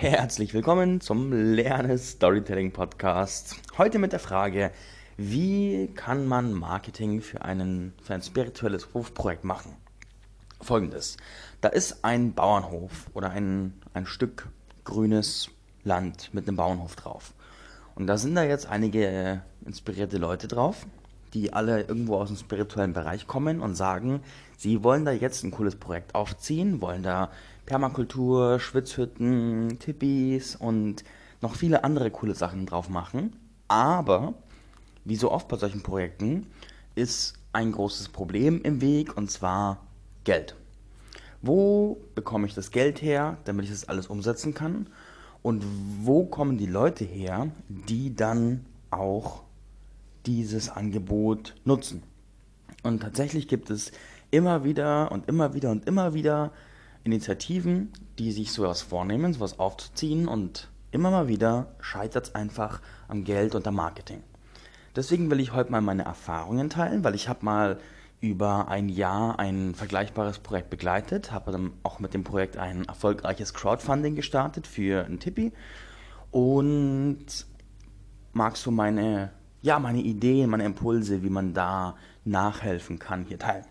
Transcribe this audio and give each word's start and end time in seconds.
Herzlich 0.00 0.54
willkommen 0.54 1.02
zum 1.02 1.30
Lerne 1.30 1.98
Storytelling 1.98 2.72
Podcast. 2.72 3.56
Heute 3.76 3.98
mit 3.98 4.12
der 4.12 4.18
Frage, 4.18 4.70
wie 5.18 5.88
kann 5.94 6.26
man 6.26 6.54
Marketing 6.54 7.20
für, 7.20 7.42
einen, 7.42 7.92
für 8.02 8.14
ein 8.14 8.22
spirituelles 8.22 8.94
Hofprojekt 8.94 9.44
machen? 9.44 9.76
Folgendes. 10.58 11.18
Da 11.60 11.68
ist 11.68 12.02
ein 12.02 12.32
Bauernhof 12.32 13.10
oder 13.12 13.28
ein, 13.28 13.74
ein 13.92 14.06
Stück 14.06 14.48
grünes 14.84 15.50
Land 15.84 16.32
mit 16.32 16.48
einem 16.48 16.56
Bauernhof 16.56 16.96
drauf. 16.96 17.34
Und 17.94 18.06
da 18.06 18.16
sind 18.16 18.34
da 18.36 18.42
jetzt 18.42 18.70
einige 18.70 19.42
inspirierte 19.66 20.16
Leute 20.16 20.48
drauf, 20.48 20.86
die 21.34 21.52
alle 21.52 21.82
irgendwo 21.82 22.16
aus 22.16 22.28
dem 22.28 22.38
spirituellen 22.38 22.94
Bereich 22.94 23.26
kommen 23.26 23.60
und 23.60 23.74
sagen, 23.74 24.22
sie 24.56 24.82
wollen 24.82 25.04
da 25.04 25.12
jetzt 25.12 25.44
ein 25.44 25.50
cooles 25.50 25.76
Projekt 25.76 26.14
aufziehen, 26.14 26.80
wollen 26.80 27.02
da 27.02 27.30
Permakultur, 27.70 28.58
Schwitzhütten, 28.58 29.78
Tippis 29.78 30.56
und 30.56 31.04
noch 31.40 31.54
viele 31.54 31.84
andere 31.84 32.10
coole 32.10 32.34
Sachen 32.34 32.66
drauf 32.66 32.88
machen. 32.88 33.36
Aber, 33.68 34.34
wie 35.04 35.14
so 35.14 35.30
oft 35.30 35.46
bei 35.46 35.56
solchen 35.56 35.84
Projekten, 35.84 36.48
ist 36.96 37.34
ein 37.52 37.70
großes 37.70 38.08
Problem 38.08 38.60
im 38.62 38.80
Weg 38.80 39.16
und 39.16 39.30
zwar 39.30 39.86
Geld. 40.24 40.56
Wo 41.42 42.00
bekomme 42.16 42.48
ich 42.48 42.54
das 42.54 42.72
Geld 42.72 43.02
her, 43.02 43.38
damit 43.44 43.66
ich 43.66 43.70
das 43.70 43.88
alles 43.88 44.08
umsetzen 44.08 44.52
kann? 44.52 44.88
Und 45.40 45.64
wo 46.02 46.24
kommen 46.24 46.58
die 46.58 46.66
Leute 46.66 47.04
her, 47.04 47.52
die 47.68 48.16
dann 48.16 48.66
auch 48.90 49.44
dieses 50.26 50.70
Angebot 50.70 51.54
nutzen? 51.64 52.02
Und 52.82 52.98
tatsächlich 53.00 53.46
gibt 53.46 53.70
es 53.70 53.92
immer 54.32 54.64
wieder 54.64 55.12
und 55.12 55.28
immer 55.28 55.54
wieder 55.54 55.70
und 55.70 55.86
immer 55.86 56.14
wieder 56.14 56.50
Initiativen, 57.04 57.92
die 58.18 58.32
sich 58.32 58.52
sowas 58.52 58.82
vornehmen, 58.82 59.32
sowas 59.32 59.58
aufzuziehen 59.58 60.28
und 60.28 60.68
immer 60.90 61.10
mal 61.10 61.28
wieder 61.28 61.74
scheitert 61.80 62.28
es 62.28 62.34
einfach 62.34 62.80
am 63.08 63.24
Geld 63.24 63.54
und 63.54 63.66
am 63.66 63.76
Marketing. 63.76 64.22
Deswegen 64.96 65.30
will 65.30 65.40
ich 65.40 65.52
heute 65.52 65.70
mal 65.70 65.80
meine 65.80 66.04
Erfahrungen 66.04 66.68
teilen, 66.68 67.04
weil 67.04 67.14
ich 67.14 67.28
habe 67.28 67.44
mal 67.44 67.78
über 68.20 68.68
ein 68.68 68.88
Jahr 68.88 69.38
ein 69.38 69.74
vergleichbares 69.74 70.40
Projekt 70.40 70.68
begleitet, 70.68 71.32
habe 71.32 71.52
dann 71.52 71.72
auch 71.82 72.00
mit 72.00 72.12
dem 72.12 72.24
Projekt 72.24 72.56
ein 72.56 72.84
erfolgreiches 72.84 73.54
Crowdfunding 73.54 74.14
gestartet 74.14 74.66
für 74.66 75.04
ein 75.06 75.20
Tippi 75.20 75.52
und 76.30 77.46
mag 78.32 78.56
so 78.56 78.70
meine, 78.70 79.30
ja, 79.62 79.78
meine 79.78 80.00
Ideen, 80.00 80.50
meine 80.50 80.64
Impulse, 80.64 81.22
wie 81.22 81.30
man 81.30 81.54
da 81.54 81.96
nachhelfen 82.24 82.98
kann, 82.98 83.24
hier 83.24 83.38
teilen. 83.38 83.64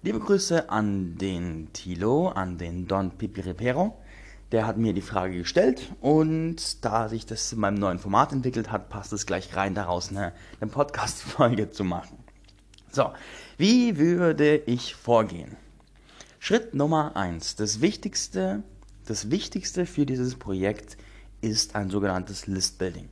Liebe 0.00 0.20
Grüße 0.20 0.70
an 0.70 1.18
den 1.18 1.72
Tilo, 1.72 2.28
an 2.28 2.56
den 2.56 2.86
Don 2.86 3.10
Pipiripero. 3.10 3.98
Der 4.52 4.64
hat 4.64 4.78
mir 4.78 4.92
die 4.92 5.02
Frage 5.02 5.38
gestellt 5.38 5.92
und 6.00 6.84
da 6.84 7.08
sich 7.08 7.26
das 7.26 7.52
in 7.52 7.58
meinem 7.58 7.80
neuen 7.80 7.98
Format 7.98 8.30
entwickelt 8.30 8.70
hat, 8.70 8.90
passt 8.90 9.12
es 9.12 9.26
gleich 9.26 9.56
rein, 9.56 9.74
daraus 9.74 10.10
eine, 10.10 10.34
eine 10.60 10.70
Podcast-Folge 10.70 11.72
zu 11.72 11.82
machen. 11.82 12.16
So, 12.92 13.10
wie 13.56 13.98
würde 13.98 14.58
ich 14.66 14.94
vorgehen? 14.94 15.56
Schritt 16.38 16.74
Nummer 16.74 17.16
eins. 17.16 17.56
Das 17.56 17.80
Wichtigste, 17.80 18.62
das 19.04 19.32
Wichtigste 19.32 19.84
für 19.84 20.06
dieses 20.06 20.36
Projekt 20.36 20.96
ist 21.40 21.74
ein 21.74 21.90
sogenanntes 21.90 22.46
Listbuilding. 22.46 23.08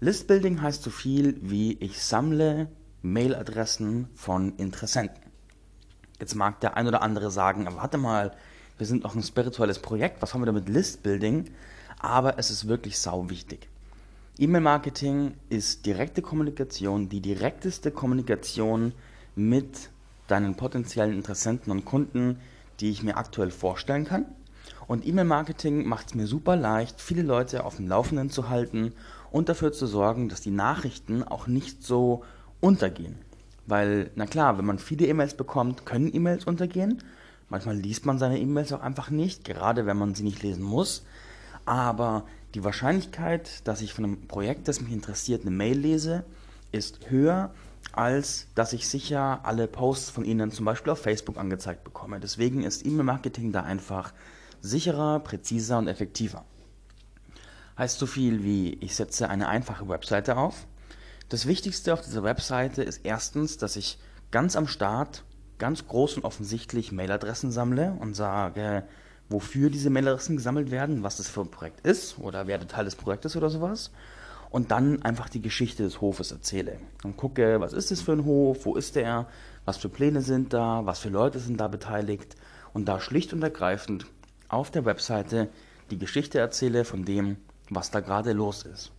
Listbuilding 0.00 0.62
heißt 0.62 0.82
so 0.82 0.90
viel 0.90 1.36
wie 1.42 1.74
ich 1.80 2.02
sammle 2.02 2.68
Mailadressen 3.02 4.08
von 4.14 4.56
Interessenten. 4.56 5.27
Jetzt 6.20 6.34
mag 6.34 6.60
der 6.60 6.76
ein 6.76 6.86
oder 6.86 7.02
andere 7.02 7.30
sagen, 7.30 7.66
warte 7.70 7.98
mal, 7.98 8.32
wir 8.76 8.86
sind 8.86 9.04
noch 9.04 9.14
ein 9.14 9.22
spirituelles 9.22 9.78
Projekt, 9.78 10.20
was 10.22 10.34
haben 10.34 10.40
wir 10.40 10.46
da 10.46 10.52
mit 10.52 10.68
Listbuilding? 10.68 11.50
Aber 11.98 12.38
es 12.38 12.50
ist 12.50 12.68
wirklich 12.68 12.98
sau 12.98 13.28
wichtig. 13.28 13.68
E-Mail-Marketing 14.38 15.34
ist 15.48 15.84
direkte 15.84 16.22
Kommunikation, 16.22 17.08
die 17.08 17.20
direkteste 17.20 17.90
Kommunikation 17.90 18.92
mit 19.34 19.90
deinen 20.28 20.54
potenziellen 20.54 21.14
Interessenten 21.14 21.72
und 21.72 21.84
Kunden, 21.84 22.38
die 22.78 22.90
ich 22.90 23.02
mir 23.02 23.16
aktuell 23.16 23.50
vorstellen 23.50 24.04
kann. 24.04 24.26
Und 24.86 25.06
E-Mail-Marketing 25.06 25.86
macht 25.86 26.08
es 26.08 26.14
mir 26.14 26.26
super 26.26 26.54
leicht, 26.54 27.00
viele 27.00 27.22
Leute 27.22 27.64
auf 27.64 27.76
dem 27.76 27.88
Laufenden 27.88 28.30
zu 28.30 28.48
halten 28.48 28.92
und 29.32 29.48
dafür 29.48 29.72
zu 29.72 29.86
sorgen, 29.86 30.28
dass 30.28 30.40
die 30.40 30.50
Nachrichten 30.50 31.22
auch 31.22 31.46
nicht 31.46 31.82
so 31.82 32.24
untergehen. 32.60 33.16
Weil, 33.68 34.10
na 34.14 34.24
klar, 34.24 34.56
wenn 34.56 34.64
man 34.64 34.78
viele 34.78 35.06
E-Mails 35.06 35.34
bekommt, 35.34 35.84
können 35.84 36.12
E-Mails 36.12 36.46
untergehen. 36.46 37.02
Manchmal 37.50 37.76
liest 37.76 38.06
man 38.06 38.18
seine 38.18 38.40
E-Mails 38.40 38.72
auch 38.72 38.80
einfach 38.80 39.10
nicht, 39.10 39.44
gerade 39.44 39.84
wenn 39.84 39.98
man 39.98 40.14
sie 40.14 40.22
nicht 40.22 40.42
lesen 40.42 40.62
muss. 40.62 41.04
Aber 41.66 42.24
die 42.54 42.64
Wahrscheinlichkeit, 42.64 43.68
dass 43.68 43.82
ich 43.82 43.92
von 43.92 44.04
einem 44.04 44.26
Projekt, 44.26 44.68
das 44.68 44.80
mich 44.80 44.90
interessiert, 44.90 45.42
eine 45.42 45.50
Mail 45.50 45.78
lese, 45.78 46.24
ist 46.72 47.10
höher, 47.10 47.52
als 47.92 48.46
dass 48.54 48.72
ich 48.72 48.88
sicher 48.88 49.40
alle 49.42 49.68
Posts 49.68 50.10
von 50.10 50.24
Ihnen 50.24 50.50
zum 50.50 50.64
Beispiel 50.64 50.92
auf 50.92 51.02
Facebook 51.02 51.36
angezeigt 51.36 51.84
bekomme. 51.84 52.20
Deswegen 52.20 52.62
ist 52.62 52.86
E-Mail-Marketing 52.86 53.52
da 53.52 53.64
einfach 53.64 54.14
sicherer, 54.62 55.20
präziser 55.20 55.76
und 55.76 55.88
effektiver. 55.88 56.46
Heißt 57.76 57.98
so 57.98 58.06
viel 58.06 58.42
wie, 58.44 58.78
ich 58.80 58.96
setze 58.96 59.28
eine 59.28 59.48
einfache 59.48 59.88
Webseite 59.88 60.38
auf, 60.38 60.66
das 61.28 61.46
Wichtigste 61.46 61.92
auf 61.92 62.00
dieser 62.00 62.22
Webseite 62.22 62.82
ist 62.82 63.00
erstens, 63.04 63.58
dass 63.58 63.76
ich 63.76 63.98
ganz 64.30 64.56
am 64.56 64.66
Start 64.66 65.24
ganz 65.58 65.86
groß 65.86 66.16
und 66.16 66.24
offensichtlich 66.24 66.92
Mailadressen 66.92 67.50
sammle 67.50 67.96
und 68.00 68.14
sage, 68.14 68.84
wofür 69.28 69.70
diese 69.70 69.90
Mailadressen 69.90 70.36
gesammelt 70.36 70.70
werden, 70.70 71.02
was 71.02 71.16
das 71.16 71.28
für 71.28 71.42
ein 71.42 71.50
Projekt 71.50 71.86
ist 71.86 72.18
oder 72.18 72.46
wer 72.46 72.66
Teil 72.66 72.86
des 72.86 72.96
Projektes 72.96 73.36
oder 73.36 73.50
sowas. 73.50 73.90
Und 74.50 74.70
dann 74.70 75.02
einfach 75.02 75.28
die 75.28 75.42
Geschichte 75.42 75.82
des 75.82 76.00
Hofes 76.00 76.32
erzähle. 76.32 76.78
Und 77.04 77.18
gucke, 77.18 77.60
was 77.60 77.74
ist 77.74 77.90
das 77.90 78.00
für 78.00 78.12
ein 78.12 78.24
Hof, 78.24 78.64
wo 78.64 78.76
ist 78.76 78.96
der, 78.96 79.26
was 79.66 79.76
für 79.76 79.90
Pläne 79.90 80.22
sind 80.22 80.54
da, 80.54 80.86
was 80.86 81.00
für 81.00 81.10
Leute 81.10 81.38
sind 81.38 81.60
da 81.60 81.68
beteiligt. 81.68 82.36
Und 82.72 82.86
da 82.86 82.98
schlicht 82.98 83.34
und 83.34 83.42
ergreifend 83.42 84.06
auf 84.48 84.70
der 84.70 84.86
Webseite 84.86 85.50
die 85.90 85.98
Geschichte 85.98 86.38
erzähle 86.38 86.86
von 86.86 87.04
dem, 87.04 87.36
was 87.68 87.90
da 87.90 88.00
gerade 88.00 88.32
los 88.32 88.62
ist. 88.62 88.92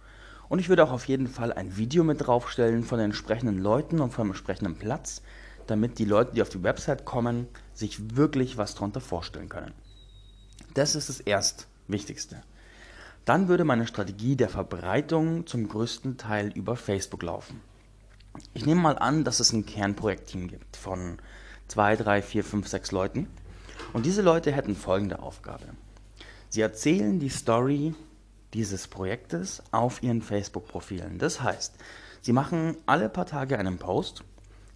Und 0.49 0.59
ich 0.59 0.67
würde 0.67 0.83
auch 0.83 0.91
auf 0.91 1.07
jeden 1.07 1.27
Fall 1.27 1.53
ein 1.53 1.77
Video 1.77 2.03
mit 2.03 2.25
draufstellen 2.25 2.83
von 2.83 2.97
den 2.97 3.05
entsprechenden 3.05 3.59
Leuten 3.59 4.01
und 4.01 4.11
vom 4.11 4.29
entsprechenden 4.29 4.75
Platz, 4.75 5.21
damit 5.67 5.99
die 5.99 6.05
Leute, 6.05 6.33
die 6.33 6.41
auf 6.41 6.49
die 6.49 6.63
Website 6.63 7.05
kommen, 7.05 7.47
sich 7.73 8.15
wirklich 8.15 8.57
was 8.57 8.73
darunter 8.73 8.99
vorstellen 8.99 9.47
können. 9.47 9.73
Das 10.73 10.95
ist 10.95 11.07
das 11.07 11.19
Erstwichtigste. 11.19 12.41
Dann 13.25 13.47
würde 13.47 13.63
meine 13.63 13.85
Strategie 13.85 14.35
der 14.35 14.49
Verbreitung 14.49 15.45
zum 15.45 15.69
größten 15.69 16.17
Teil 16.17 16.51
über 16.55 16.75
Facebook 16.75 17.21
laufen. 17.21 17.61
Ich 18.55 18.65
nehme 18.65 18.81
mal 18.81 18.97
an, 18.97 19.23
dass 19.23 19.39
es 19.39 19.53
ein 19.53 19.67
Kernprojektteam 19.67 20.47
gibt 20.47 20.77
von 20.77 21.19
zwei, 21.67 21.95
drei, 21.95 22.23
vier, 22.23 22.43
fünf, 22.43 22.67
sechs 22.67 22.91
Leuten. 22.91 23.27
Und 23.93 24.07
diese 24.07 24.23
Leute 24.23 24.51
hätten 24.51 24.75
folgende 24.75 25.19
Aufgabe. 25.19 25.65
Sie 26.49 26.61
erzählen 26.61 27.19
die 27.19 27.29
Story 27.29 27.93
dieses 28.53 28.87
Projektes 28.87 29.61
auf 29.71 30.01
ihren 30.03 30.21
Facebook-Profilen. 30.21 31.17
Das 31.17 31.41
heißt, 31.41 31.75
sie 32.21 32.33
machen 32.33 32.77
alle 32.85 33.09
paar 33.09 33.25
Tage 33.25 33.57
einen 33.57 33.77
Post, 33.77 34.23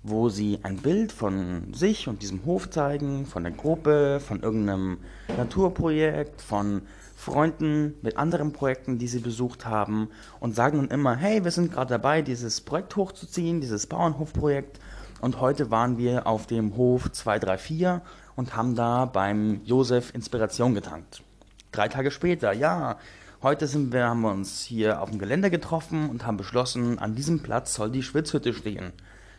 wo 0.04 0.30
sie 0.30 0.60
ein 0.64 0.78
Bild 0.78 1.12
von 1.12 1.74
sich 1.74 2.08
und 2.08 2.22
diesem 2.22 2.46
Hof 2.46 2.70
zeigen, 2.70 3.26
von 3.26 3.44
der 3.44 3.54
Gruppe, 3.54 4.20
von 4.20 4.42
irgendeinem 4.42 4.98
Naturprojekt, 5.38 6.42
von 6.42 6.82
Freunden 7.16 7.94
mit 8.02 8.18
anderen 8.18 8.52
Projekten, 8.52 8.98
die 8.98 9.08
sie 9.08 9.20
besucht 9.20 9.66
haben 9.66 10.10
und 10.42 10.56
sagen 10.56 10.78
dann 10.78 10.90
immer, 10.90 11.16
hey, 11.16 11.44
wir 11.46 11.52
sind 11.52 11.72
gerade 11.72 11.92
dabei, 11.92 12.22
dieses 12.22 12.60
Projekt 12.60 12.98
hochzuziehen, 12.98 13.62
dieses 13.62 13.88
Bauernhofprojekt 13.88 14.80
und 15.22 15.40
heute 15.40 15.72
waren 15.72 15.98
wir 15.98 16.28
auf 16.28 16.48
dem 16.48 16.76
Hof 16.76 17.10
234 17.10 18.02
und 18.36 18.58
haben 18.58 18.76
da 18.76 19.06
beim 19.06 19.62
Josef 19.64 20.14
Inspiration 20.14 20.76
getankt. 20.76 21.24
Drei 21.72 21.88
Tage 21.88 22.12
später, 22.12 22.52
ja, 22.52 22.98
Heute 23.44 23.68
sind 23.68 23.92
wir, 23.92 24.06
haben 24.06 24.22
wir 24.22 24.31
uns 24.31 24.63
hier 24.63 25.01
auf 25.01 25.10
dem 25.10 25.19
Gelände 25.19 25.50
getroffen 25.50 26.10
und 26.10 26.25
haben 26.25 26.38
beschlossen, 26.38 26.98
an 26.98 27.13
diesem 27.13 27.44
Platz 27.44 27.74
soll 27.74 27.92
die 27.92 28.01
Schwitzhütte 28.01 28.54
stehen. 28.54 28.94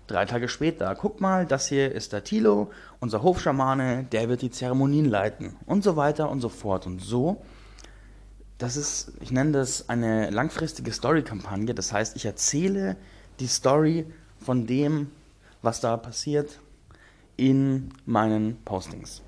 Drei 0.07 0.27
Tage 0.27 0.49
später, 0.49 0.95
guck 0.95 1.23
mal, 1.23 1.47
das 1.47 1.69
hier 1.69 1.91
ist 1.91 2.13
der 2.13 2.23
Tilo, 2.23 2.71
unser 3.01 3.23
Hofschamane, 3.23 4.05
der 4.13 4.29
wird 4.29 4.43
die 4.43 4.51
Zeremonien 4.51 5.07
leiten 5.07 5.57
und 5.65 5.83
so 5.83 5.97
weiter 5.97 6.29
und 6.29 6.43
so 6.43 6.51
fort. 6.51 6.87
Und 6.87 7.01
so, 7.01 7.41
das 8.59 8.77
ist, 8.77 9.13
ich 9.21 9.31
nenne 9.31 9.53
das 9.53 9.89
eine 9.89 10.29
langfristige 10.29 10.93
Story-Kampagne. 10.93 11.75
Das 11.75 11.91
heißt, 11.91 12.15
ich 12.15 12.27
erzähle 12.27 12.99
die 13.41 13.47
Story 13.47 14.05
von 14.39 14.67
dem, 14.67 15.13
was 15.63 15.81
da 15.81 15.97
passiert, 15.97 16.61
in 17.39 17.89
meinen 18.05 18.63
Postings. 18.67 19.23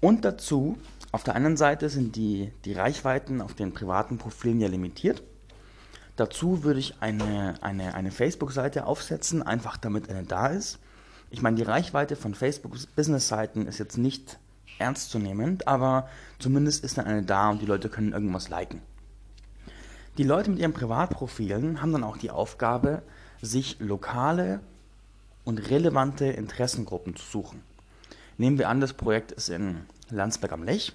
Und 0.00 0.24
dazu 0.24 0.78
auf 1.12 1.22
der 1.24 1.36
anderen 1.36 1.58
Seite 1.58 1.90
sind 1.90 2.16
die, 2.16 2.52
die 2.64 2.72
Reichweiten 2.72 3.42
auf 3.42 3.54
den 3.54 3.74
privaten 3.74 4.16
Profilen 4.16 4.60
ja 4.60 4.68
limitiert. 4.68 5.22
Dazu 6.16 6.64
würde 6.64 6.80
ich 6.80 6.96
eine, 7.00 7.54
eine, 7.60 7.94
eine 7.94 8.10
Facebook-Seite 8.10 8.86
aufsetzen, 8.86 9.42
einfach 9.42 9.76
damit 9.76 10.08
eine 10.08 10.24
da 10.24 10.48
ist. 10.48 10.78
Ich 11.30 11.42
meine, 11.42 11.56
die 11.56 11.62
Reichweite 11.62 12.16
von 12.16 12.34
Facebook-Business-Seiten 12.34 13.66
ist 13.66 13.78
jetzt 13.78 13.98
nicht 13.98 14.38
ernstzunehmend, 14.78 15.68
aber 15.68 16.08
zumindest 16.38 16.82
ist 16.82 16.98
dann 16.98 17.06
eine 17.06 17.22
da 17.22 17.50
und 17.50 17.60
die 17.60 17.66
Leute 17.66 17.88
können 17.88 18.12
irgendwas 18.12 18.48
liken. 18.48 18.80
Die 20.18 20.24
Leute 20.24 20.50
mit 20.50 20.58
ihren 20.58 20.74
Privatprofilen 20.74 21.80
haben 21.80 21.92
dann 21.92 22.04
auch 22.04 22.16
die 22.16 22.30
Aufgabe, 22.30 23.02
sich 23.40 23.78
lokale 23.80 24.60
und 25.44 25.70
relevante 25.70 26.26
Interessengruppen 26.26 27.16
zu 27.16 27.24
suchen. 27.24 27.62
Nehmen 28.38 28.58
wir 28.58 28.68
an, 28.68 28.80
das 28.80 28.92
Projekt 28.92 29.32
ist 29.32 29.48
in 29.48 29.82
Landsberg 30.10 30.52
am 30.52 30.64
Lech. 30.64 30.94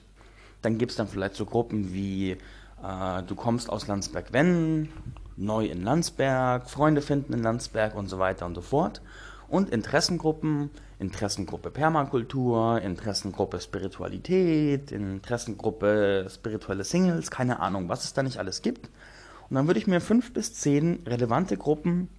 Dann 0.62 0.78
gibt 0.78 0.92
es 0.92 0.98
dann 0.98 1.08
vielleicht 1.08 1.36
so 1.36 1.46
Gruppen 1.46 1.94
wie 1.94 2.32
äh, 2.32 3.24
du 3.26 3.36
kommst 3.36 3.70
aus 3.70 3.88
Landsberg-Wenn, 3.88 4.90
neu 5.36 5.66
in 5.66 5.84
Landsberg, 5.84 6.70
Freunde 6.70 7.02
finden 7.02 7.34
in 7.34 7.44
Landsberg 7.44 7.96
und 7.96 8.10
so 8.10 8.20
weiter 8.20 8.46
und 8.46 8.56
so 8.56 8.62
fort. 8.62 9.02
Und 9.48 9.70
Interessengruppen, 9.70 10.70
Interessengruppe 11.00 11.70
Permakultur, 11.70 12.82
Interessengruppe 12.82 13.62
Spiritualität, 13.62 14.92
Interessengruppe 14.92 16.28
spirituelle 16.30 16.84
Singles, 16.84 17.32
keine 17.32 17.60
Ahnung, 17.60 17.88
was 17.88 18.04
es 18.04 18.14
da 18.14 18.24
nicht 18.24 18.40
alles 18.40 18.62
gibt. 18.62 18.90
Und 19.50 19.56
dann 19.56 19.68
würde 19.68 19.80
ich 19.80 19.88
mir 19.88 20.02
fünf 20.02 20.34
bis 20.34 20.54
zehn 20.54 21.04
relevante 21.06 21.56
Gruppen 21.56 22.10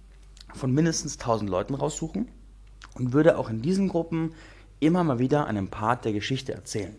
von 0.55 0.71
mindestens 0.73 1.19
1000 1.19 1.49
Leuten 1.49 1.75
raussuchen 1.75 2.27
und 2.95 3.13
würde 3.13 3.37
auch 3.37 3.49
in 3.49 3.61
diesen 3.61 3.89
Gruppen 3.89 4.33
immer 4.79 5.03
mal 5.03 5.19
wieder 5.19 5.45
einen 5.45 5.67
Part 5.67 6.05
der 6.05 6.13
Geschichte 6.13 6.53
erzählen. 6.53 6.95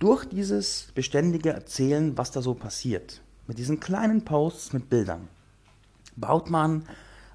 Durch 0.00 0.24
dieses 0.24 0.88
beständige 0.94 1.50
Erzählen, 1.50 2.16
was 2.16 2.30
da 2.30 2.40
so 2.40 2.54
passiert, 2.54 3.20
mit 3.46 3.58
diesen 3.58 3.80
kleinen 3.80 4.24
Posts 4.24 4.72
mit 4.72 4.88
Bildern, 4.88 5.28
baut 6.16 6.48
man 6.48 6.86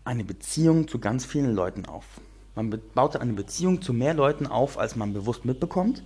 eine 0.04 0.24
Beziehung 0.24 0.88
zu 0.88 0.98
ganz 0.98 1.26
vielen 1.26 1.54
Leuten 1.54 1.86
auf. 1.86 2.06
Man 2.56 2.82
baut 2.96 3.18
eine 3.18 3.34
Beziehung 3.34 3.84
zu 3.84 3.94
mehr 3.94 4.16
Leuten 4.16 4.48
auf, 4.48 4.80
als 4.80 4.96
man 4.96 5.14
bewusst 5.14 5.46
mitbekommt, 5.46 6.02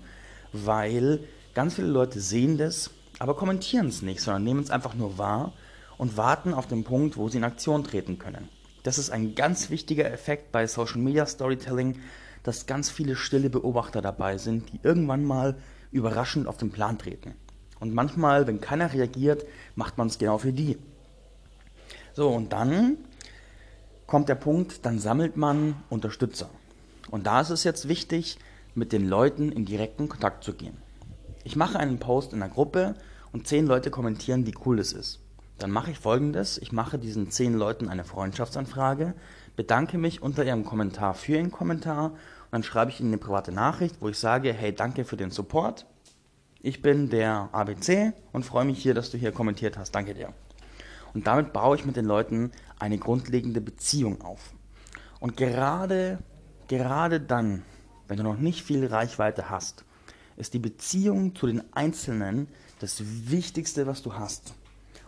weil 0.51 1.21
ganz 1.53 1.75
viele 1.75 1.87
Leute 1.87 2.19
sehen 2.19 2.57
das, 2.57 2.91
aber 3.19 3.37
kommentieren 3.37 3.87
es 3.87 4.01
nicht, 4.01 4.19
sondern 4.19 4.43
nehmen 4.43 4.59
es 4.61 4.69
einfach 4.69 4.95
nur 4.95 5.17
wahr 5.17 5.53
und 5.97 6.17
warten 6.17 6.53
auf 6.53 6.67
den 6.67 6.83
Punkt, 6.83 7.15
wo 7.15 7.29
sie 7.29 7.37
in 7.37 7.45
Aktion 7.45 7.85
treten 7.85 8.19
können. 8.19 8.49
Das 8.83 8.97
ist 8.97 9.11
ein 9.11 9.33
ganz 9.33 9.69
wichtiger 9.69 10.11
Effekt 10.11 10.51
bei 10.51 10.67
Social 10.67 10.99
Media 10.99 11.25
Storytelling, 11.25 12.01
dass 12.43 12.65
ganz 12.65 12.89
viele 12.89 13.15
stille 13.15 13.49
Beobachter 13.49 14.01
dabei 14.01 14.37
sind, 14.37 14.73
die 14.73 14.81
irgendwann 14.83 15.23
mal 15.23 15.55
überraschend 15.91 16.47
auf 16.47 16.57
den 16.57 16.71
Plan 16.71 16.97
treten. 16.97 17.35
Und 17.79 17.93
manchmal, 17.93 18.47
wenn 18.47 18.61
keiner 18.61 18.93
reagiert, 18.93 19.45
macht 19.75 19.97
man 19.97 20.07
es 20.07 20.17
genau 20.17 20.37
für 20.37 20.53
die. 20.53 20.77
So, 22.13 22.29
und 22.29 22.51
dann 22.51 22.97
kommt 24.05 24.27
der 24.27 24.35
Punkt, 24.35 24.85
dann 24.85 24.99
sammelt 24.99 25.37
man 25.37 25.75
Unterstützer. 25.89 26.49
Und 27.09 27.25
da 27.25 27.41
ist 27.41 27.49
es 27.49 27.63
jetzt 27.63 27.87
wichtig, 27.87 28.37
mit 28.75 28.91
den 28.91 29.07
Leuten 29.07 29.51
in 29.51 29.65
direkten 29.65 30.09
Kontakt 30.09 30.43
zu 30.43 30.53
gehen. 30.53 30.77
Ich 31.43 31.55
mache 31.55 31.79
einen 31.79 31.99
Post 31.99 32.33
in 32.33 32.39
der 32.39 32.49
Gruppe 32.49 32.95
und 33.31 33.47
zehn 33.47 33.65
Leute 33.65 33.89
kommentieren, 33.89 34.45
wie 34.45 34.55
cool 34.65 34.79
es 34.79 34.93
ist. 34.93 35.19
Dann 35.57 35.71
mache 35.71 35.91
ich 35.91 35.99
folgendes: 35.99 36.57
Ich 36.57 36.71
mache 36.71 36.99
diesen 36.99 37.31
zehn 37.31 37.53
Leuten 37.53 37.89
eine 37.89 38.03
Freundschaftsanfrage, 38.03 39.13
bedanke 39.55 39.97
mich 39.97 40.21
unter 40.21 40.45
ihrem 40.45 40.65
Kommentar 40.65 41.13
für 41.13 41.33
ihren 41.33 41.51
Kommentar 41.51 42.13
dann 42.51 42.63
schreibe 42.63 42.91
ich 42.91 42.99
ihnen 42.99 43.09
eine 43.09 43.17
private 43.17 43.51
Nachricht, 43.51 43.97
wo 43.99 44.09
ich 44.09 44.17
sage, 44.17 44.53
hey, 44.53 44.73
danke 44.73 45.05
für 45.05 45.17
den 45.17 45.31
Support. 45.31 45.85
Ich 46.61 46.81
bin 46.81 47.09
der 47.09 47.49
ABC 47.51 48.13
und 48.33 48.45
freue 48.45 48.65
mich 48.65 48.81
hier, 48.81 48.93
dass 48.93 49.11
du 49.11 49.17
hier 49.17 49.31
kommentiert 49.31 49.77
hast. 49.77 49.91
Danke 49.91 50.13
dir. 50.13 50.33
Und 51.13 51.27
damit 51.27 51.53
baue 51.53 51.75
ich 51.75 51.85
mit 51.85 51.95
den 51.95 52.05
Leuten 52.05 52.51
eine 52.77 52.97
grundlegende 52.97 53.61
Beziehung 53.61 54.21
auf. 54.21 54.53
Und 55.19 55.37
gerade, 55.37 56.19
gerade 56.67 57.19
dann, 57.19 57.63
wenn 58.07 58.17
du 58.17 58.23
noch 58.23 58.37
nicht 58.37 58.63
viel 58.63 58.85
Reichweite 58.85 59.49
hast, 59.49 59.85
ist 60.37 60.53
die 60.53 60.59
Beziehung 60.59 61.35
zu 61.35 61.47
den 61.47 61.63
Einzelnen 61.73 62.47
das 62.79 63.01
Wichtigste, 63.29 63.87
was 63.87 64.01
du 64.01 64.13
hast. 64.13 64.53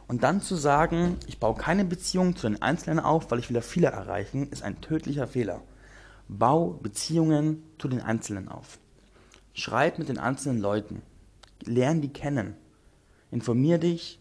Und 0.07 0.23
dann 0.23 0.41
zu 0.41 0.55
sagen, 0.55 1.17
ich 1.27 1.39
baue 1.39 1.55
keine 1.55 1.85
Beziehung 1.85 2.35
zu 2.35 2.47
den 2.47 2.61
Einzelnen 2.61 2.99
auf, 2.99 3.31
weil 3.31 3.39
ich 3.39 3.49
wieder 3.49 3.61
viele 3.61 3.87
erreichen, 3.87 4.49
ist 4.49 4.61
ein 4.61 4.81
tödlicher 4.81 5.27
Fehler. 5.27 5.61
Bau 6.31 6.79
Beziehungen 6.81 7.61
zu 7.77 7.89
den 7.89 8.01
Einzelnen 8.01 8.47
auf. 8.47 8.79
Schreib 9.53 9.99
mit 9.99 10.07
den 10.07 10.17
einzelnen 10.17 10.61
Leuten. 10.61 11.01
Lern 11.65 11.99
die 11.99 12.13
kennen. 12.13 12.55
Informier 13.31 13.79
dich, 13.79 14.17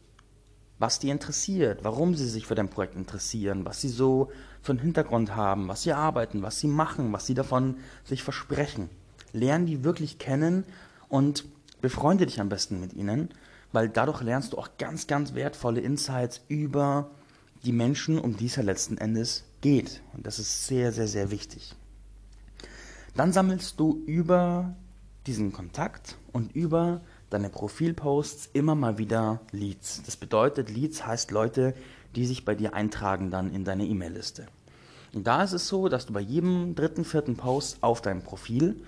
was 0.81 0.99
die 0.99 1.11
interessiert, 1.11 1.85
warum 1.85 2.17
sie 2.17 2.29
sich 2.29 2.47
für 2.47 2.57
dein 2.57 2.69
Projekt 2.69 2.97
interessieren, 2.97 3.65
was 3.65 3.81
sie 3.81 3.89
so 3.89 4.31
für 4.61 4.73
einen 4.73 4.81
Hintergrund 4.81 5.37
haben, 5.37 5.69
was 5.69 5.83
sie 5.83 5.93
arbeiten, 5.93 6.43
was 6.43 6.59
sie 6.59 6.67
machen, 6.67 7.13
was 7.13 7.27
sie 7.27 7.35
davon 7.35 7.77
sich 8.03 8.25
versprechen. 8.25 8.91
Lern 9.33 9.67
die 9.67 9.85
wirklich 9.85 10.19
kennen 10.19 10.65
und 11.09 11.45
befreunde 11.81 12.27
dich 12.27 12.41
am 12.41 12.49
besten 12.49 12.81
mit 12.81 12.93
ihnen, 12.93 13.29
weil 13.71 13.89
dadurch 13.89 14.21
lernst 14.21 14.53
du 14.53 14.59
auch 14.59 14.71
ganz, 14.79 15.07
ganz 15.07 15.35
wertvolle 15.35 15.81
Insights 15.81 16.41
über 16.49 17.11
die 17.63 17.73
Menschen, 17.73 18.19
um 18.19 18.37
die 18.37 18.47
es 18.47 18.57
ja 18.57 18.65
letzten 18.65 18.99
Endes 18.99 19.45
geht. 19.61 20.03
Und 20.13 20.27
das 20.27 20.41
ist 20.41 20.67
sehr, 20.67 20.91
sehr, 20.91 21.07
sehr 21.07 21.31
wichtig. 21.31 21.77
Dann 23.17 23.33
sammelst 23.33 23.79
du 23.81 24.03
über 24.07 24.75
diesen 25.27 25.53
Kontakt 25.53 26.17
und 26.33 26.55
über 26.55 27.01
deine 27.29 27.51
Profilposts 27.51 28.51
immer 28.53 28.75
mal 28.75 28.99
wieder 28.99 29.41
Leads. 29.53 30.03
Das 30.05 30.17
bedeutet, 30.17 30.71
Leads 30.71 31.07
heißt 31.07 31.31
Leute, 31.31 31.75
die 32.17 32.27
sich 32.27 32.45
bei 32.45 32.55
dir 32.55 32.75
eintragen 32.75 33.31
dann 33.31 33.53
in 33.53 33.65
deine 33.65 33.85
E-Mail-Liste. 33.85 34.47
Und 35.13 35.27
da 35.27 35.43
ist 35.43 35.53
es 35.53 35.69
so, 35.69 35.89
dass 35.89 36.07
du 36.07 36.13
bei 36.13 36.21
jedem 36.21 36.75
dritten, 36.75 37.05
vierten 37.05 37.37
Post 37.37 37.79
auf 37.83 38.01
deinem 38.01 38.23
Profil 38.23 38.83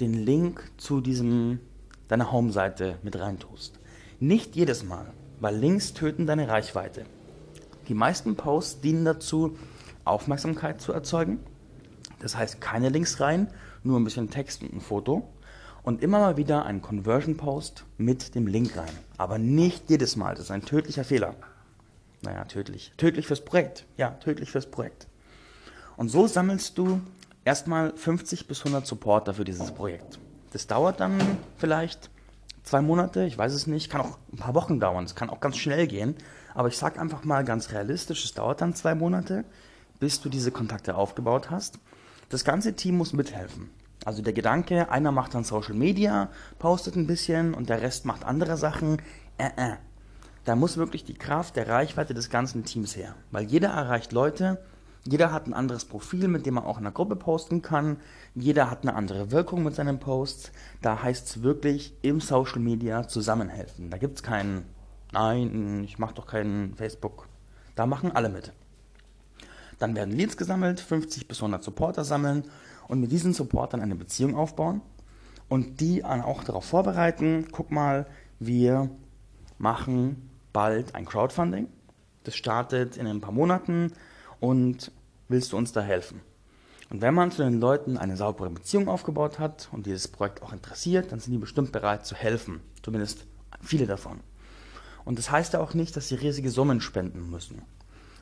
den 0.00 0.14
Link 0.14 0.70
zu 0.76 1.00
diesem 1.00 1.60
deiner 2.08 2.32
Home-Seite 2.32 2.98
mit 3.02 3.18
reintust. 3.18 3.78
Nicht 4.20 4.56
jedes 4.56 4.84
Mal, 4.84 5.12
weil 5.40 5.56
Links 5.56 5.94
töten 5.94 6.26
deine 6.26 6.48
Reichweite. 6.48 7.06
Die 7.88 7.94
meisten 7.94 8.36
Posts 8.36 8.80
dienen 8.80 9.04
dazu, 9.04 9.56
Aufmerksamkeit 10.04 10.80
zu 10.80 10.92
erzeugen 10.92 11.40
das 12.24 12.36
heißt, 12.36 12.58
keine 12.58 12.88
Links 12.88 13.20
rein, 13.20 13.48
nur 13.82 14.00
ein 14.00 14.04
bisschen 14.04 14.30
Text 14.30 14.62
und 14.62 14.72
ein 14.72 14.80
Foto. 14.80 15.28
Und 15.82 16.02
immer 16.02 16.18
mal 16.18 16.38
wieder 16.38 16.64
ein 16.64 16.80
Conversion 16.80 17.36
Post 17.36 17.84
mit 17.98 18.34
dem 18.34 18.46
Link 18.46 18.78
rein. 18.78 18.88
Aber 19.18 19.36
nicht 19.36 19.90
jedes 19.90 20.16
Mal. 20.16 20.34
Das 20.34 20.44
ist 20.44 20.50
ein 20.50 20.64
tödlicher 20.64 21.04
Fehler. 21.04 21.34
Naja, 22.22 22.46
tödlich. 22.46 22.94
Tödlich 22.96 23.26
fürs 23.26 23.44
Projekt. 23.44 23.84
Ja, 23.98 24.12
tödlich 24.12 24.50
fürs 24.50 24.64
Projekt. 24.64 25.06
Und 25.98 26.08
so 26.08 26.26
sammelst 26.26 26.78
du 26.78 27.02
erstmal 27.44 27.94
50 27.94 28.48
bis 28.48 28.60
100 28.60 28.86
Supporter 28.86 29.34
für 29.34 29.44
dieses 29.44 29.70
Projekt. 29.72 30.18
Das 30.54 30.66
dauert 30.66 31.00
dann 31.00 31.20
vielleicht 31.58 32.08
zwei 32.62 32.80
Monate, 32.80 33.24
ich 33.26 33.36
weiß 33.36 33.52
es 33.52 33.66
nicht, 33.66 33.90
kann 33.90 34.00
auch 34.00 34.16
ein 34.32 34.38
paar 34.38 34.54
Wochen 34.54 34.80
dauern, 34.80 35.04
es 35.04 35.14
kann 35.14 35.28
auch 35.28 35.40
ganz 35.40 35.58
schnell 35.58 35.86
gehen. 35.86 36.16
Aber 36.54 36.68
ich 36.68 36.78
sage 36.78 36.98
einfach 36.98 37.22
mal 37.24 37.44
ganz 37.44 37.70
realistisch, 37.72 38.24
es 38.24 38.32
dauert 38.32 38.62
dann 38.62 38.74
zwei 38.74 38.94
Monate, 38.94 39.44
bis 40.00 40.22
du 40.22 40.30
diese 40.30 40.52
Kontakte 40.52 40.94
aufgebaut 40.94 41.50
hast. 41.50 41.78
Das 42.28 42.44
ganze 42.44 42.74
Team 42.74 42.96
muss 42.96 43.12
mithelfen. 43.12 43.70
Also 44.04 44.22
der 44.22 44.32
Gedanke, 44.32 44.90
einer 44.90 45.12
macht 45.12 45.34
dann 45.34 45.44
Social 45.44 45.74
Media, 45.74 46.30
postet 46.58 46.96
ein 46.96 47.06
bisschen 47.06 47.54
und 47.54 47.68
der 47.68 47.80
Rest 47.80 48.04
macht 48.04 48.24
andere 48.24 48.56
Sachen. 48.56 49.00
Äh, 49.38 49.50
äh. 49.56 49.76
Da 50.44 50.56
muss 50.56 50.76
wirklich 50.76 51.04
die 51.04 51.14
Kraft 51.14 51.56
der 51.56 51.68
Reichweite 51.68 52.12
des 52.12 52.28
ganzen 52.28 52.64
Teams 52.64 52.96
her. 52.96 53.14
Weil 53.30 53.44
jeder 53.44 53.70
erreicht 53.70 54.12
Leute, 54.12 54.58
jeder 55.06 55.32
hat 55.32 55.46
ein 55.46 55.54
anderes 55.54 55.86
Profil, 55.86 56.28
mit 56.28 56.44
dem 56.44 56.56
er 56.58 56.66
auch 56.66 56.78
in 56.78 56.84
der 56.84 56.92
Gruppe 56.92 57.16
posten 57.16 57.62
kann. 57.62 57.98
Jeder 58.34 58.70
hat 58.70 58.82
eine 58.82 58.94
andere 58.94 59.30
Wirkung 59.30 59.62
mit 59.62 59.74
seinen 59.74 60.00
Posts. 60.00 60.52
Da 60.82 61.02
heißt 61.02 61.28
es 61.28 61.42
wirklich 61.42 61.94
im 62.02 62.20
Social 62.20 62.60
Media 62.60 63.08
zusammenhelfen. 63.08 63.90
Da 63.90 63.96
gibt 63.98 64.16
es 64.16 64.22
keinen, 64.22 64.64
nein, 65.12 65.84
ich 65.84 65.98
mache 65.98 66.14
doch 66.14 66.26
keinen 66.26 66.74
Facebook. 66.74 67.26
Da 67.74 67.86
machen 67.86 68.12
alle 68.12 68.28
mit. 68.28 68.52
Dann 69.78 69.96
werden 69.96 70.16
Leads 70.16 70.36
gesammelt, 70.36 70.80
50 70.80 71.28
bis 71.28 71.38
100 71.38 71.62
Supporter 71.62 72.04
sammeln 72.04 72.44
und 72.88 73.00
mit 73.00 73.12
diesen 73.12 73.32
Supportern 73.32 73.80
eine 73.80 73.96
Beziehung 73.96 74.36
aufbauen 74.36 74.82
und 75.48 75.80
die 75.80 76.04
auch 76.04 76.44
darauf 76.44 76.64
vorbereiten, 76.64 77.48
guck 77.52 77.70
mal, 77.70 78.06
wir 78.38 78.90
machen 79.58 80.30
bald 80.52 80.94
ein 80.94 81.04
Crowdfunding. 81.04 81.68
Das 82.24 82.36
startet 82.36 82.96
in 82.96 83.06
ein 83.06 83.20
paar 83.20 83.32
Monaten 83.32 83.92
und 84.40 84.90
willst 85.28 85.52
du 85.52 85.56
uns 85.56 85.72
da 85.72 85.80
helfen? 85.80 86.20
Und 86.90 87.00
wenn 87.00 87.14
man 87.14 87.30
zu 87.30 87.42
den 87.42 87.60
Leuten 87.60 87.96
eine 87.96 88.16
saubere 88.16 88.50
Beziehung 88.50 88.88
aufgebaut 88.88 89.38
hat 89.38 89.68
und 89.72 89.86
dieses 89.86 90.08
Projekt 90.08 90.42
auch 90.42 90.52
interessiert, 90.52 91.12
dann 91.12 91.18
sind 91.18 91.32
die 91.32 91.38
bestimmt 91.38 91.72
bereit 91.72 92.06
zu 92.06 92.14
helfen. 92.14 92.60
Zumindest 92.82 93.26
viele 93.60 93.86
davon. 93.86 94.20
Und 95.04 95.18
das 95.18 95.30
heißt 95.30 95.54
ja 95.54 95.60
auch 95.60 95.74
nicht, 95.74 95.96
dass 95.96 96.08
sie 96.08 96.14
riesige 96.14 96.50
Summen 96.50 96.80
spenden 96.80 97.30
müssen 97.30 97.62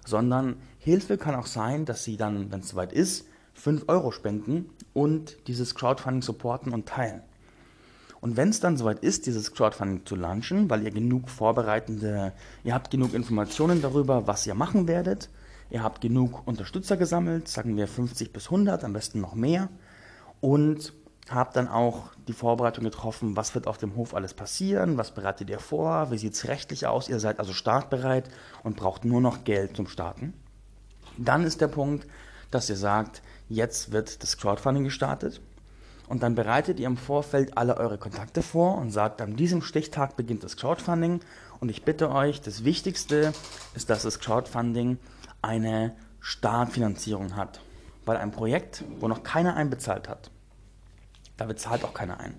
sondern 0.04 0.56
Hilfe 0.78 1.16
kann 1.16 1.34
auch 1.34 1.46
sein, 1.46 1.84
dass 1.84 2.04
sie 2.04 2.16
dann, 2.16 2.50
wenn 2.50 2.60
es 2.60 2.70
soweit 2.70 2.92
ist, 2.92 3.26
5 3.54 3.84
Euro 3.88 4.10
spenden 4.10 4.70
und 4.94 5.36
dieses 5.46 5.74
Crowdfunding 5.74 6.22
supporten 6.22 6.72
und 6.72 6.86
teilen. 6.86 7.22
Und 8.20 8.36
wenn 8.36 8.50
es 8.50 8.60
dann 8.60 8.76
soweit 8.76 9.00
ist, 9.00 9.26
dieses 9.26 9.52
Crowdfunding 9.52 10.06
zu 10.06 10.14
launchen, 10.14 10.70
weil 10.70 10.84
ihr 10.84 10.92
genug 10.92 11.28
vorbereitende, 11.28 12.32
ihr 12.62 12.74
habt 12.74 12.90
genug 12.90 13.14
Informationen 13.14 13.82
darüber, 13.82 14.26
was 14.28 14.46
ihr 14.46 14.54
machen 14.54 14.86
werdet, 14.86 15.28
ihr 15.70 15.82
habt 15.82 16.00
genug 16.00 16.46
Unterstützer 16.46 16.96
gesammelt, 16.96 17.48
sagen 17.48 17.76
wir 17.76 17.88
50 17.88 18.32
bis 18.32 18.44
100, 18.46 18.84
am 18.84 18.92
besten 18.92 19.20
noch 19.20 19.34
mehr, 19.34 19.68
und 20.40 20.92
habe 21.30 21.50
dann 21.54 21.68
auch 21.68 22.10
die 22.28 22.32
Vorbereitung 22.32 22.84
getroffen, 22.84 23.36
was 23.36 23.54
wird 23.54 23.66
auf 23.66 23.78
dem 23.78 23.96
Hof 23.96 24.14
alles 24.14 24.34
passieren, 24.34 24.98
was 24.98 25.12
bereitet 25.12 25.50
ihr 25.50 25.60
vor, 25.60 26.10
wie 26.10 26.18
sieht 26.18 26.34
es 26.34 26.48
rechtlich 26.48 26.86
aus, 26.86 27.08
ihr 27.08 27.20
seid 27.20 27.38
also 27.38 27.52
startbereit 27.52 28.28
und 28.62 28.76
braucht 28.76 29.04
nur 29.04 29.20
noch 29.20 29.44
Geld 29.44 29.76
zum 29.76 29.86
Starten. 29.86 30.34
Dann 31.16 31.44
ist 31.44 31.60
der 31.60 31.68
Punkt, 31.68 32.06
dass 32.50 32.68
ihr 32.68 32.76
sagt, 32.76 33.22
jetzt 33.48 33.92
wird 33.92 34.22
das 34.22 34.36
Crowdfunding 34.36 34.84
gestartet 34.84 35.40
und 36.08 36.22
dann 36.22 36.34
bereitet 36.34 36.80
ihr 36.80 36.86
im 36.86 36.96
Vorfeld 36.96 37.56
alle 37.56 37.76
eure 37.76 37.98
Kontakte 37.98 38.42
vor 38.42 38.76
und 38.76 38.90
sagt, 38.90 39.20
an 39.20 39.36
diesem 39.36 39.62
Stichtag 39.62 40.16
beginnt 40.16 40.42
das 40.42 40.56
Crowdfunding 40.56 41.20
und 41.60 41.68
ich 41.70 41.84
bitte 41.84 42.10
euch, 42.10 42.40
das 42.40 42.64
Wichtigste 42.64 43.32
ist, 43.74 43.88
dass 43.88 44.02
das 44.02 44.18
Crowdfunding 44.18 44.98
eine 45.40 45.94
Startfinanzierung 46.20 47.36
hat. 47.36 47.60
Weil 48.04 48.16
ein 48.16 48.32
Projekt, 48.32 48.82
wo 48.98 49.06
noch 49.06 49.22
keiner 49.22 49.54
einbezahlt 49.54 50.08
hat, 50.08 50.31
da 51.36 51.46
bezahlt 51.46 51.84
auch 51.84 51.94
keiner 51.94 52.20
ein. 52.20 52.34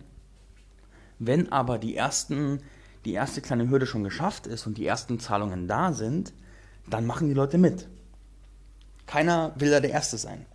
Wenn 1.19 1.51
aber 1.51 1.77
die, 1.77 1.95
ersten, 1.95 2.61
die 3.05 3.13
erste 3.13 3.41
kleine 3.41 3.69
Hürde 3.69 3.85
schon 3.85 4.03
geschafft 4.03 4.47
ist 4.47 4.67
und 4.67 4.77
die 4.77 4.85
ersten 4.85 5.19
Zahlungen 5.19 5.67
da 5.67 5.93
sind, 5.93 6.33
dann 6.89 7.05
machen 7.05 7.27
die 7.27 7.33
Leute 7.33 7.57
mit. 7.57 7.87
Keiner 9.05 9.53
will 9.55 9.71
da 9.71 9.79
der 9.79 9.91
Erste 9.91 10.17
sein. 10.17 10.45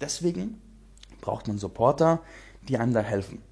Deswegen 0.00 0.60
braucht 1.20 1.48
man 1.48 1.58
Supporter, 1.58 2.20
die 2.68 2.78
einem 2.78 2.94
da 2.94 3.00
helfen. 3.00 3.42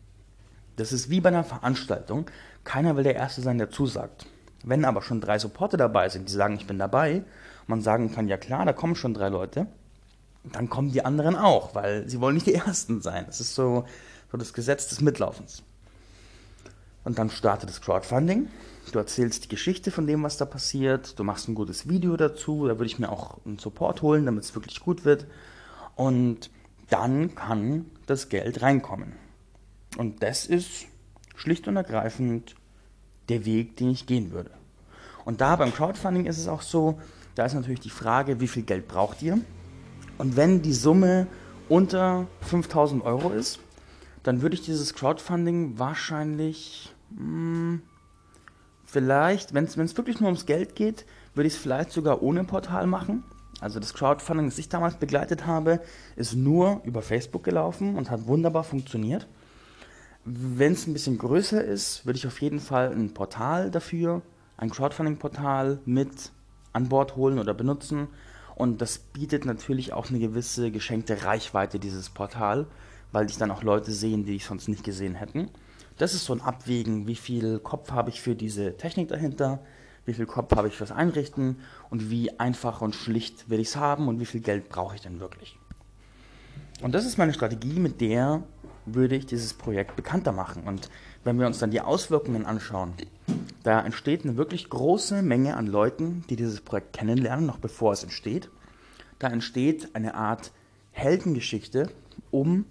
Das 0.77 0.93
ist 0.93 1.11
wie 1.11 1.21
bei 1.21 1.29
einer 1.29 1.45
Veranstaltung. 1.45 2.31
Keiner 2.65 2.97
will 2.97 3.05
der 3.05 3.17
Erste 3.17 3.43
sein, 3.43 3.59
der 3.59 3.71
zusagt. 3.71 4.27
Wenn 4.65 4.85
aber 4.85 5.03
schon 5.03 5.21
drei 5.21 5.39
Supporter 5.39 5.77
dabei 5.77 6.09
sind, 6.09 6.29
die 6.29 6.33
sagen, 6.33 6.57
ich 6.57 6.67
bin 6.67 6.79
dabei, 6.79 7.25
man 7.67 7.83
sagen 7.83 8.13
kann, 8.13 8.29
ja 8.29 8.37
klar, 8.37 8.65
da 8.65 8.73
kommen 8.73 8.97
schon 8.97 9.15
drei 9.15 9.29
Leute, 9.29 9.67
dann 10.45 10.69
kommen 10.69 10.93
die 10.93 11.05
anderen 11.05 11.37
auch, 11.37 11.75
weil 11.75 12.09
sie 12.09 12.21
wollen 12.21 12.35
nicht 12.35 12.47
die 12.47 12.55
Ersten 12.55 13.01
sein. 13.01 13.25
Das 13.27 13.41
ist 13.41 13.55
so, 13.55 13.85
so 14.31 14.39
das 14.39 14.53
Gesetz 14.53 14.89
des 14.89 15.01
Mitlaufens. 15.01 15.63
Und 17.05 17.19
dann 17.19 17.31
startet 17.31 17.71
das 17.71 17.81
Crowdfunding. 17.81 18.49
Du 18.93 18.99
erzählst 18.99 19.45
die 19.45 19.49
Geschichte 19.49 19.91
von 19.91 20.07
dem, 20.07 20.23
was 20.23 20.37
da 20.37 20.45
passiert. 20.45 21.19
Du 21.19 21.25
machst 21.25 21.49
ein 21.49 21.55
gutes 21.55 21.89
Video 21.89 22.17
dazu. 22.17 22.67
Da 22.67 22.79
würde 22.79 22.87
ich 22.87 22.99
mir 22.99 23.11
auch 23.11 23.39
einen 23.45 23.59
Support 23.59 24.03
holen, 24.03 24.27
damit 24.27 24.45
es 24.45 24.55
wirklich 24.55 24.81
gut 24.81 25.05
wird. 25.05 25.27
Und 25.97 26.51
dann 26.91 27.35
kann 27.35 27.87
das 28.07 28.29
Geld 28.29 28.63
reinkommen. 28.63 29.13
Und 29.97 30.23
das 30.23 30.47
ist 30.47 30.87
schlicht 31.37 31.69
und 31.69 31.77
ergreifend 31.77 32.55
der 33.29 33.45
Weg, 33.45 33.77
den 33.77 33.91
ich 33.91 34.07
gehen 34.07 34.33
würde. 34.33 34.51
Und 35.25 35.41
da 35.41 35.57
beim 35.57 35.73
Crowdfunding 35.73 36.27
ist 36.27 36.39
es 36.39 36.49
auch 36.49 36.63
so, 36.63 36.99
da 37.35 37.45
ist 37.45 37.55
natürlich 37.55 37.81
die 37.81 37.91
Frage, 37.91 38.41
wie 38.41 38.49
viel 38.49 38.63
Geld 38.63 38.89
braucht 38.89 39.23
ihr? 39.23 39.39
Und 40.17 40.37
wenn 40.37 40.63
die 40.63 40.73
Summe 40.73 41.27
unter 41.69 42.27
5000 42.43 43.05
Euro 43.05 43.31
ist, 43.31 43.61
dann 44.23 44.43
würde 44.43 44.55
ich 44.55 44.63
dieses 44.63 44.95
Crowdfunding 44.95 45.79
wahrscheinlich 45.79 46.95
mh, 47.11 47.19
hm, 47.19 47.83
vielleicht, 48.85 49.55
wenn 49.55 49.65
es 49.65 49.77
wirklich 49.97 50.21
nur 50.21 50.29
ums 50.29 50.47
Geld 50.47 50.75
geht, 50.75 51.05
würde 51.35 51.47
ich 51.47 51.55
es 51.55 51.61
vielleicht 51.61 51.93
sogar 51.93 52.23
ohne 52.23 52.45
Portal 52.45 52.87
machen. 52.87 53.23
Also 53.61 53.81
das 53.81 53.93
Crowdfunding, 53.93 54.47
das 54.47 54.59
ich 54.59 54.69
damals 54.69 54.97
begleitet 54.97 55.47
habe, 55.47 55.81
ist 56.17 56.35
nur 56.35 56.81
über 56.85 57.03
Facebook 57.03 57.45
gelaufen 57.45 57.97
und 57.97 58.11
hat 58.11 58.27
wunderbar 58.27 58.65
funktioniert. 58.65 59.27
Wenn 60.25 60.73
es 60.73 60.87
ein 60.87 60.93
bisschen 60.93 61.19
größer 61.19 61.63
ist, 61.63 62.07
würde 62.07 62.19
ich 62.19 62.27
auf 62.27 62.41
jeden 62.41 62.61
Fall 62.61 62.93
ein 62.93 63.15
Portal 63.15 63.71
dafür, 63.71 64.23
ein 64.57 64.71
Crowdfunding-Portal 64.71 65.81
mit 65.85 66.33
an 66.73 66.89
Bord 66.89 67.17
holen 67.17 67.39
oder 67.39 67.55
benutzen. 67.55 68.09
Und 68.55 68.81
das 68.81 68.99
bietet 68.99 69.45
natürlich 69.45 69.93
auch 69.93 70.09
eine 70.09 70.19
gewisse 70.19 70.71
geschenkte 70.71 71.25
Reichweite, 71.25 71.79
dieses 71.79 72.11
Portal, 72.11 72.67
weil 73.13 73.27
dich 73.27 73.39
dann 73.39 73.51
auch 73.51 73.63
Leute 73.63 73.93
sehen, 73.93 74.25
die 74.25 74.33
dich 74.33 74.45
sonst 74.45 74.69
nicht 74.69 74.85
gesehen 74.85 75.15
hätten. 75.15 75.51
Das 75.97 76.15
ist 76.15 76.25
so 76.25 76.33
ein 76.33 76.41
Abwägen, 76.41 77.07
wie 77.07 77.17
viel 77.17 77.59
Kopf 77.59 77.91
habe 77.91 78.11
ich 78.11 78.21
für 78.21 78.35
diese 78.35 78.77
Technik 78.77 79.09
dahinter, 79.09 79.61
wie 80.07 80.15
viel 80.15 80.27
Kopf 80.27 80.55
habe 80.57 80.69
ich 80.69 80.75
fürs 80.75 80.93
Einrichten 80.93 81.59
und 81.91 82.11
wie 82.11 82.39
einfach 82.39 82.81
und 82.81 82.95
schlicht 82.95 83.51
will 83.51 83.61
ich 83.61 83.69
es 83.69 83.77
haben 83.77 84.09
und 84.09 84.21
wie 84.21 84.27
viel 84.27 84.41
Geld 84.41 84.69
brauche 84.69 84.95
ich 84.95 85.01
denn 85.01 85.21
wirklich. 85.21 85.59
Und 86.81 86.95
das 86.95 87.05
ist 87.05 87.19
meine 87.19 87.35
Strategie, 87.35 87.81
mit 87.81 88.01
der 88.01 88.43
würde 88.87 89.17
ich 89.17 89.27
dieses 89.27 89.53
Projekt 89.53 89.97
bekannter 89.97 90.33
machen. 90.33 90.63
Und 90.63 90.89
wenn 91.25 91.39
wir 91.39 91.47
uns 91.47 91.59
dann 91.59 91.71
die 91.71 91.81
Auswirkungen 91.81 92.47
anschauen, 92.47 92.95
da 93.65 93.81
entsteht 93.85 94.25
eine 94.25 94.37
wirklich 94.37 94.71
große 94.71 95.21
Menge 95.23 95.57
an 95.57 95.67
Leuten, 95.67 96.25
die 96.31 96.37
dieses 96.37 96.61
Projekt 96.61 96.95
kennenlernen, 96.95 97.45
noch 97.45 97.59
bevor 97.59 97.93
es 97.93 98.03
entsteht. 98.03 98.49
Da 99.19 99.29
entsteht 99.29 99.95
eine 99.95 100.15
Art 100.15 100.53
Heldengeschichte 100.93 101.91
um 102.31 102.65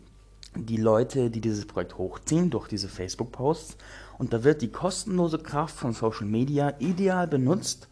die 0.56 0.77
Leute, 0.77 1.30
die 1.30 1.42
dieses 1.42 1.66
Projekt 1.66 1.98
hochziehen 1.98 2.50
durch 2.50 2.68
diese 2.68 2.88
Facebook-Posts. 2.88 3.77
Und 4.18 4.34
da 4.34 4.44
wird 4.44 4.62
die 4.62 4.72
kostenlose 4.72 5.39
Kraft 5.39 5.75
von 5.75 5.94
Social 5.94 6.25
Media 6.25 6.74
ideal 6.80 7.27
benutzt, 7.27 7.88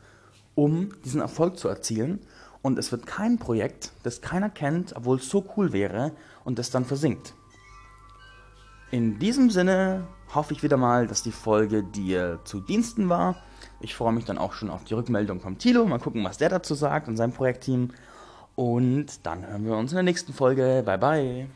um 0.56 0.90
diesen 1.04 1.22
Erfolg 1.22 1.58
zu 1.58 1.68
erzielen. 1.68 2.20
Und 2.62 2.80
es 2.80 2.92
wird 2.92 3.06
kein 3.06 3.38
Projekt, 3.38 3.92
das 4.04 4.22
keiner 4.22 4.50
kennt, 4.50 4.96
obwohl 4.96 5.18
es 5.18 5.30
so 5.30 5.46
cool 5.56 5.72
wäre 5.72 6.14
und 6.44 6.58
das 6.58 6.72
dann 6.72 6.86
versinkt. 6.86 7.36
In 8.92 9.20
diesem 9.20 9.50
Sinne 9.50 10.08
hoffe 10.34 10.54
ich 10.54 10.64
wieder 10.64 10.78
mal, 10.78 11.06
dass 11.06 11.22
die 11.22 11.32
Folge 11.32 11.84
dir 11.84 12.40
zu 12.44 12.60
Diensten 12.60 13.10
war. 13.10 13.36
Ich 13.82 13.94
freue 13.96 14.14
mich 14.14 14.26
dann 14.26 14.38
auch 14.38 14.54
schon 14.54 14.70
auf 14.70 14.84
die 14.84 14.94
Rückmeldung 14.94 15.42
vom 15.42 15.58
Tilo. 15.58 15.86
Mal 15.86 16.00
gucken, 16.00 16.24
was 16.24 16.38
der 16.38 16.50
dazu 16.50 16.74
sagt 16.76 17.08
und 17.08 17.18
sein 17.18 17.32
Projektteam. 17.32 17.92
Und 18.56 19.26
dann 19.26 19.46
hören 19.46 19.66
wir 19.66 19.76
uns 19.76 19.92
in 19.92 19.98
der 19.98 20.04
nächsten 20.04 20.34
Folge. 20.34 20.82
Bye 20.86 20.98
bye. 20.98 21.48